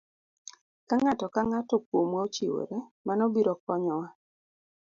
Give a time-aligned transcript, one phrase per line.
[0.87, 4.07] Ka ng'ato ka ng'ato kuomwa ochiwore, mano biro konyowa.